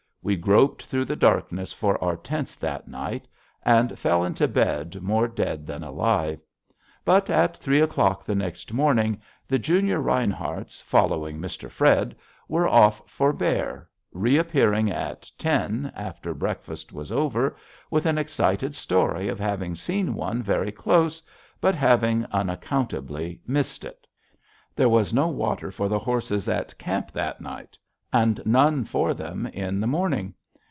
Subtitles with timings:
[0.23, 3.27] We groped through the darkness for our tents that night
[3.65, 6.39] and fell into bed more dead than alive.
[7.03, 11.71] But at three o'clock the next morning, the junior Rineharts, following Mr.
[11.71, 12.15] Fred,
[12.47, 17.55] were off for bear, reappearing at ten, after breakfast was over,
[17.89, 21.23] with an excited story of having seen one very close
[21.59, 24.05] but having unaccountably missed it.
[24.75, 27.75] There was no water for the horses at camp that night,
[28.13, 30.33] and none for them in the morning.